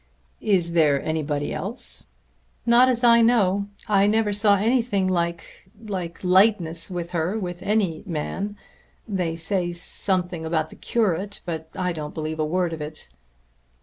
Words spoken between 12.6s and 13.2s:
of it."